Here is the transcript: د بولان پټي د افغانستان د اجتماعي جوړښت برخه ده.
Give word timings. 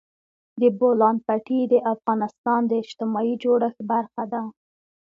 د 0.61 0.61
بولان 0.79 1.15
پټي 1.27 1.59
د 1.71 1.75
افغانستان 1.93 2.61
د 2.67 2.71
اجتماعي 2.83 3.33
جوړښت 3.43 3.79
برخه 3.91 4.23
ده. 4.31 4.41